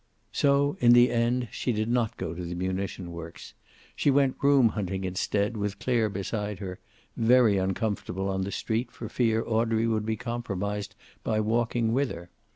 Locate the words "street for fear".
8.51-9.43